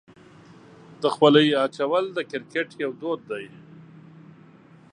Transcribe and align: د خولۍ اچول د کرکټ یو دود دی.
د 1.01 1.03
خولۍ 1.15 1.47
اچول 1.63 2.05
د 2.13 2.19
کرکټ 2.31 2.69
یو 2.83 2.91
دود 3.01 3.21
دی. 3.31 3.45